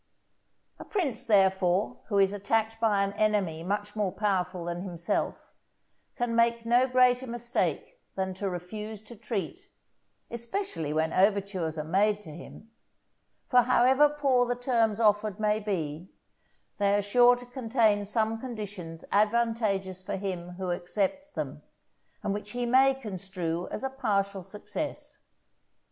A 0.79 0.83
prince, 0.83 1.27
therefore, 1.27 1.99
who 2.07 2.17
is 2.17 2.33
attacked 2.33 2.79
by 2.79 3.03
an 3.03 3.13
enemy 3.13 3.61
much 3.61 3.95
more 3.95 4.11
powerful 4.11 4.65
than 4.65 4.81
himself, 4.81 5.51
can 6.15 6.35
make 6.35 6.65
no 6.65 6.87
greater 6.87 7.27
mistake 7.27 8.01
than 8.15 8.33
to 8.33 8.49
refuse 8.49 8.99
to 9.01 9.15
treat, 9.15 9.69
especially 10.31 10.91
when 10.91 11.13
overtures 11.13 11.77
are 11.77 11.83
made 11.83 12.19
to 12.21 12.31
him; 12.31 12.71
for 13.45 13.61
however 13.61 14.09
poor 14.09 14.47
the 14.47 14.55
terms 14.55 14.99
offered 14.99 15.39
may 15.39 15.59
be, 15.59 16.09
they 16.79 16.95
are 16.95 17.01
sure 17.03 17.35
to 17.35 17.45
contain 17.45 18.03
some 18.03 18.39
conditions 18.39 19.05
advantageous 19.11 20.01
for 20.01 20.15
him 20.15 20.53
who 20.53 20.71
accepts 20.71 21.29
them, 21.29 21.61
and 22.23 22.33
which 22.33 22.53
he 22.53 22.65
may 22.65 22.95
construe 22.95 23.67
as 23.69 23.83
a 23.83 23.89
partial 23.91 24.41
success. 24.41 25.19